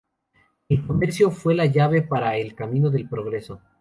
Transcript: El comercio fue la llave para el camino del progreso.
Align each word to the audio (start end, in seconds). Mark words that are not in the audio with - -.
El 0.67 0.83
comercio 0.87 1.29
fue 1.29 1.53
la 1.53 1.67
llave 1.67 2.01
para 2.01 2.35
el 2.35 2.55
camino 2.55 2.89
del 2.89 3.07
progreso. 3.07 3.61